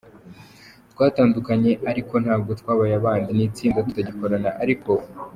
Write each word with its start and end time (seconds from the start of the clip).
twatandukanye 0.91 1.71
ariko 1.91 2.13
ntabwo 2.23 2.51
twabaye 2.59 2.93
abanzi, 2.97 3.29
ni 3.33 3.43
itsinda 3.47 3.85
tutagikorana 3.87 4.49
ariko 4.63 4.91